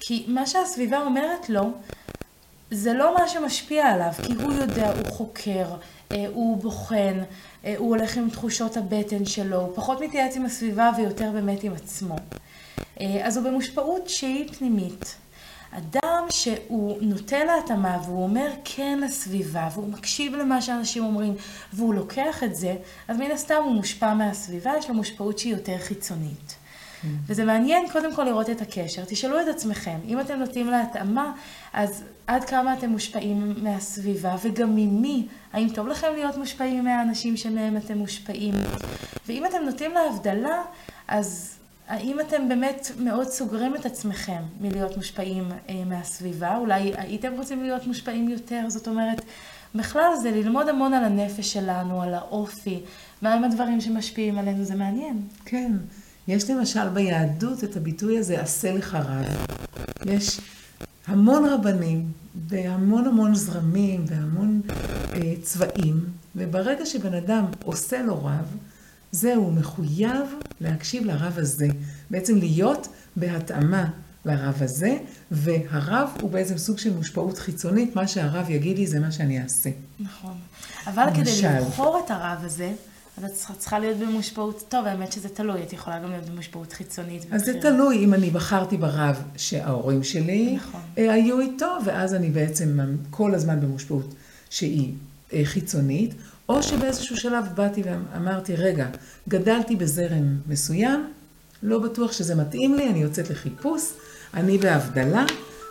[0.00, 1.72] כי מה שהסביבה אומרת לו,
[2.70, 5.66] זה לא מה שמשפיע עליו, כי הוא יודע, הוא חוקר,
[6.12, 7.22] אה, הוא בוחן,
[7.64, 11.72] אה, הוא הולך עם תחושות הבטן שלו, הוא פחות מתייעץ עם הסביבה ויותר באמת עם
[11.72, 12.16] עצמו.
[13.00, 15.14] אה, אז הוא במושפעות שהיא פנימית.
[15.78, 21.34] אדם שהוא נוטה להתאמה והוא אומר כן לסביבה והוא מקשיב למה שאנשים אומרים
[21.72, 22.74] והוא לוקח את זה,
[23.08, 26.63] אז מן הסתם הוא מושפע מהסביבה, יש לו מושפעות שהיא יותר חיצונית.
[27.26, 29.02] וזה מעניין קודם כל לראות את הקשר.
[29.04, 31.32] תשאלו את עצמכם, אם אתם נוטים להתאמה,
[31.72, 35.26] אז עד כמה אתם מושפעים מהסביבה וגם ממי?
[35.52, 38.54] האם טוב לכם להיות מושפעים מהאנשים שמהם אתם מושפעים?
[39.28, 40.62] ואם אתם נוטים להבדלה,
[41.08, 41.56] אז
[41.88, 46.56] האם אתם באמת מאוד סוגרים את עצמכם מלהיות מושפעים אה, מהסביבה?
[46.56, 48.64] אולי הייתם רוצים להיות מושפעים יותר?
[48.68, 49.20] זאת אומרת,
[49.74, 52.80] בכלל זה ללמוד המון על הנפש שלנו, על האופי,
[53.22, 55.22] מהם הדברים שמשפיעים עלינו, זה מעניין.
[55.44, 55.72] כן.
[56.28, 59.46] יש למשל ביהדות את הביטוי הזה, עשה לך רב.
[60.04, 60.40] יש
[61.06, 62.12] המון רבנים
[62.48, 64.60] והמון המון זרמים והמון
[65.14, 66.04] אה, צבעים,
[66.36, 68.56] וברגע שבן אדם עושה לו רב,
[69.12, 71.68] זהו, הוא מחויב להקשיב לרב הזה.
[72.10, 73.90] בעצם להיות בהתאמה
[74.24, 74.96] לרב הזה,
[75.30, 79.70] והרב הוא בעצם סוג של מושפעות חיצונית, מה שהרב יגיד לי זה מה שאני אעשה.
[80.00, 80.34] נכון.
[80.86, 81.58] אבל כדי למשל.
[81.58, 82.72] לבחור את הרב הזה,
[83.18, 87.26] אז את צריכה- להיות במושפעות, טוב, האמת שזה תלוי, את יכולה גם להיות במושפעות חיצונית.
[87.30, 87.58] אז זה.
[87.60, 90.80] תלוי אם אני בחרתי ברב שההורים שלי נכון.
[90.98, 92.78] אה, היו איתו, ואז אני בעצם
[93.10, 94.14] כל הזמן במושפעות
[94.50, 94.92] שהיא
[95.32, 96.14] אה, חיצונית,
[96.48, 98.86] או שבאיזשהו שלב באתי ואמרתי, רגע,
[99.28, 101.10] גדלתי בזרם מסוים,
[101.62, 103.82] לא בטוח שזה מתאים לי, אני יוצאת לחיפוש,
[104.34, 105.24] אני בהבדלה,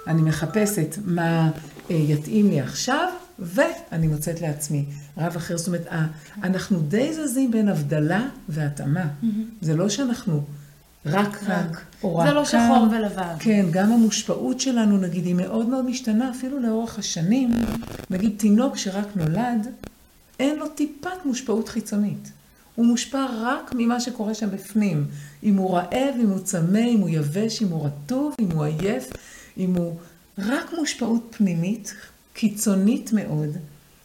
[0.07, 1.49] אני מחפשת מה
[1.91, 4.85] אה, יתאים לי עכשיו, ואני מוצאת לעצמי
[5.17, 5.57] רב אחר.
[5.57, 5.87] זאת אומרת,
[6.43, 9.07] אנחנו די זזים בין הבדלה והתאמה.
[9.61, 10.43] זה לא שאנחנו
[11.05, 11.81] רק כאן, רק.
[12.03, 12.67] או רק זה לא כאן.
[12.67, 13.35] שחור ולבן.
[13.39, 17.53] כן, גם המושפעות שלנו, נגיד, היא מאוד מאוד משתנה, אפילו לאורך השנים.
[18.09, 19.67] נגיד, תינוק שרק נולד,
[20.39, 22.31] אין לו טיפת מושפעות חיצונית.
[22.75, 25.05] הוא מושפע רק ממה שקורה שם בפנים.
[25.43, 29.09] אם הוא רעב, אם הוא צמא, אם הוא יבש, אם הוא רטוב, אם הוא עייף,
[29.57, 29.95] אם הוא...
[30.37, 31.93] רק מושפעות פנימית,
[32.33, 33.57] קיצונית מאוד.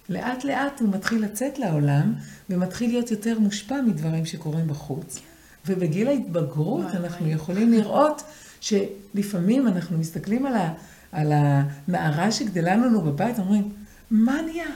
[0.08, 2.14] לאט לאט הוא מתחיל לצאת לעולם,
[2.50, 5.20] ומתחיל להיות יותר מושפע מדברים שקורים בחוץ.
[5.66, 7.34] ובגיל ההתבגרות וואי, אנחנו וואי.
[7.34, 8.22] יכולים לראות
[8.60, 10.72] שלפעמים אנחנו מסתכלים על, ה,
[11.12, 13.72] על הנערה שגדלה לנו בבית, אומרים,
[14.10, 14.66] מה נהיה?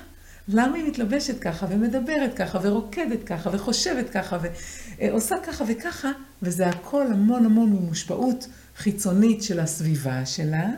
[0.49, 4.39] למה היא מתלבשת ככה, ומדברת ככה, ורוקדת ככה, וחושבת ככה,
[4.99, 6.11] ועושה ככה וככה,
[6.43, 10.71] וזה הכל המון המון מושפעות חיצונית של הסביבה שלה,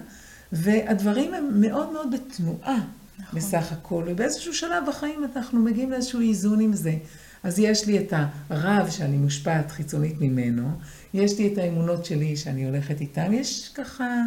[0.53, 2.77] והדברים הם מאוד מאוד בתנועה
[3.19, 3.39] נכון.
[3.39, 6.95] בסך הכל, ובאיזשהו שלב בחיים אנחנו מגיעים לאיזשהו איזון עם זה.
[7.43, 8.13] אז יש לי את
[8.51, 10.69] הרב שאני מושפעת חיצונית ממנו,
[11.15, 14.23] יש לי את האמונות שלי שאני הולכת איתם, יש ככה,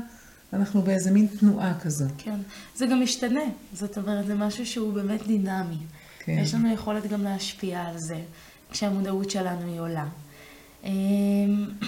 [0.54, 2.06] אנחנו באיזה מין תנועה כזו.
[2.18, 2.40] כן,
[2.76, 5.78] זה גם משתנה, זאת אומרת, זה משהו שהוא באמת דינמי.
[6.20, 6.38] כן.
[6.42, 8.20] יש לנו יכולת גם להשפיע על זה,
[8.72, 10.06] כשהמודעות שלנו היא עולה.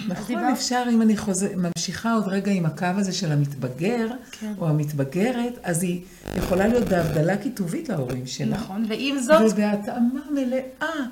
[0.08, 4.52] נכון, אפשר, אם אני חוזר, ממשיכה עוד רגע עם הקו הזה של המתבגר, כן.
[4.58, 6.00] או המתבגרת, אז היא
[6.36, 8.56] יכולה להיות בהבדלה כיתובית להורים שלה.
[8.56, 9.52] נכון, ועם זאת...
[9.52, 11.06] ובהתאמה מלאה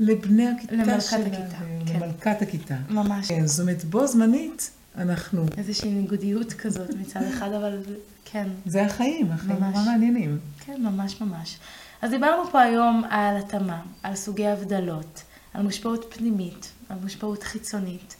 [0.00, 1.18] לבני הכיתה למלכת שלה.
[1.18, 2.00] למלכת הכיתה, כן.
[2.00, 2.76] למלכת הכיתה.
[2.90, 3.28] ממש.
[3.28, 5.46] כן, זאת אומרת, בו זמנית אנחנו...
[5.58, 7.78] איזושהי ניגודיות כזאת מצד אחד, אבל
[8.24, 8.48] כן.
[8.66, 10.38] זה החיים, החיים נורא מעניינים.
[10.66, 11.58] כן, ממש ממש.
[12.02, 15.22] אז דיברנו פה היום על התאמה, על סוגי הבדלות,
[15.54, 18.16] על מושפעות פנימית, על מושפעות חיצונית.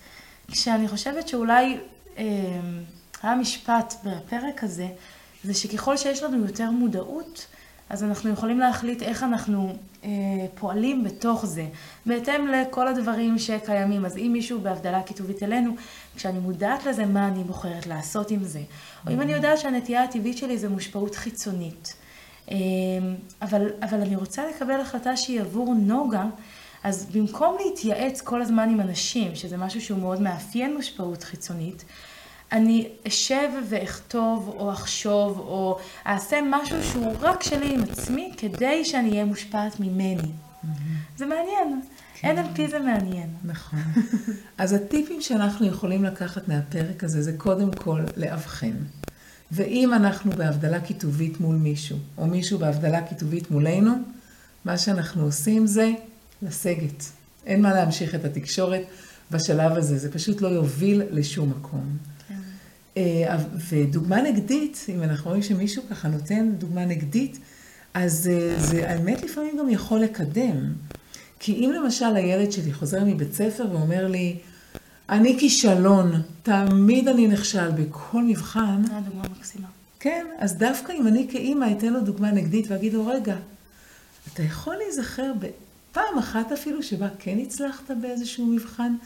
[0.48, 1.78] כשאני חושבת שאולי
[2.18, 2.24] אה,
[3.22, 4.88] המשפט בפרק הזה,
[5.44, 7.46] זה שככל שיש לנו יותר מודעות,
[7.90, 10.10] אז אנחנו יכולים להחליט איך אנחנו אה,
[10.54, 11.66] פועלים בתוך זה,
[12.06, 14.04] בהתאם לכל הדברים שקיימים.
[14.04, 15.74] אז אם מישהו בהבדלה כיתובית אלינו,
[16.16, 18.60] כשאני מודעת לזה, מה אני בוחרת לעשות עם זה?
[19.06, 21.94] או אם אני יודעת שהנטייה הטבעית שלי זה מושפעות חיצונית.
[22.50, 22.56] אה,
[23.42, 26.24] אבל, אבל אני רוצה לקבל החלטה שהיא עבור נוגה,
[26.84, 31.84] אז במקום להתייעץ כל הזמן עם אנשים, שזה משהו שהוא מאוד מאפיין מושפעות חיצונית,
[32.52, 39.10] אני אשב ואכתוב או אחשוב או אעשה משהו שהוא רק שלי עם עצמי כדי שאני
[39.10, 40.22] אהיה מושפעת ממני.
[40.22, 40.66] Mm-hmm.
[41.16, 41.80] זה מעניין.
[42.20, 42.36] כן.
[42.38, 43.28] NLP זה מעניין.
[43.44, 43.78] נכון.
[44.58, 48.76] אז הטיפים שאנחנו יכולים לקחת מהפרק הזה זה קודם כל לאבחן.
[49.52, 53.92] ואם אנחנו בהבדלה כיתובית מול מישהו, או מישהו בהבדלה כיתובית מולנו,
[54.64, 55.92] מה שאנחנו עושים זה
[56.44, 57.04] לסגת.
[57.46, 58.82] אין מה להמשיך את התקשורת
[59.30, 61.96] בשלב הזה, זה פשוט לא יוביל לשום מקום.
[62.28, 62.34] כן.
[62.96, 63.36] אה,
[63.68, 67.38] ודוגמה נגדית, אם אנחנו רואים שמישהו ככה נותן דוגמה נגדית,
[67.94, 70.72] אז אה, זה האמת לפעמים גם יכול לקדם.
[71.38, 74.36] כי אם למשל הילד שלי חוזר מבית ספר ואומר לי,
[75.08, 78.82] אני כישלון, תמיד אני נכשל בכל מבחן.
[78.92, 79.68] אה, דוגמה מקסימה.
[80.00, 83.36] כן, אז דווקא אם אני כאימא אתן לו דוגמה נגדית ואגיד לו, רגע,
[84.32, 85.32] אתה יכול להיזכר
[85.94, 88.96] פעם אחת אפילו שבה כן הצלחת באיזשהו מבחן,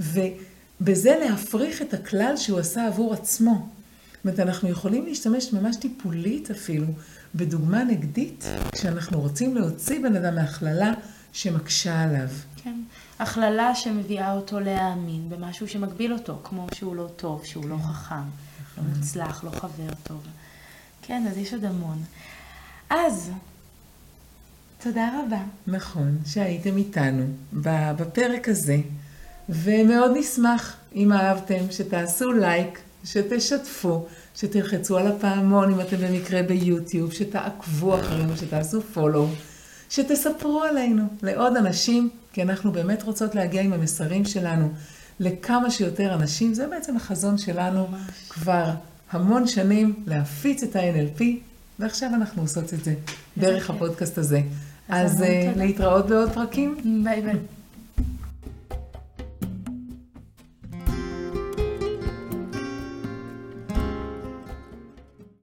[0.00, 3.68] ובזה להפריך את הכלל שהוא עשה עבור עצמו.
[4.14, 6.86] זאת אומרת, אנחנו יכולים להשתמש ממש טיפולית אפילו
[7.34, 10.92] בדוגמה נגדית, כשאנחנו רוצים להוציא בן אדם מהכללה
[11.32, 12.28] שמקשה עליו.
[12.56, 12.80] כן,
[13.18, 18.14] הכללה שמביאה אותו להאמין במשהו שמגביל אותו, כמו שהוא לא טוב, שהוא לא חכם,
[18.78, 20.22] לא מוצלח, לא חבר טוב.
[21.02, 22.02] כן, אז יש עוד המון.
[22.90, 23.30] אז,
[24.82, 25.40] תודה רבה.
[25.66, 27.24] נכון, שהייתם איתנו
[27.96, 28.76] בפרק הזה,
[29.48, 38.00] ומאוד נשמח אם אהבתם שתעשו לייק, שתשתפו, שתלחצו על הפעמון אם אתם במקרה ביוטיוב, שתעקבו
[38.00, 39.28] אחרינו, שתעשו פולו,
[39.90, 44.68] שתספרו עלינו לעוד אנשים, כי אנחנו באמת רוצות להגיע עם המסרים שלנו
[45.20, 46.54] לכמה שיותר אנשים.
[46.54, 47.86] זה בעצם החזון שלנו.
[48.28, 48.70] כבר
[49.10, 51.22] המון שנים, להפיץ את ה-NLP,
[51.78, 52.94] ועכשיו אנחנו עושות את זה
[53.38, 54.40] דרך הפודקאסט הזה.
[54.88, 56.76] אז אה, להתראות בעוד פרקים.
[57.04, 57.57] ביי ביי.